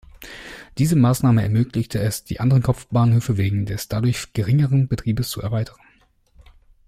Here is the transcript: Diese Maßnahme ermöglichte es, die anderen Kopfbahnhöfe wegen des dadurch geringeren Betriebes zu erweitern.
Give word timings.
Diese 0.79 0.95
Maßnahme 0.95 1.43
ermöglichte 1.43 1.99
es, 1.99 2.23
die 2.23 2.39
anderen 2.39 2.63
Kopfbahnhöfe 2.63 3.37
wegen 3.37 3.67
des 3.67 3.87
dadurch 3.87 4.33
geringeren 4.33 4.87
Betriebes 4.87 5.29
zu 5.29 5.41
erweitern. 5.43 5.79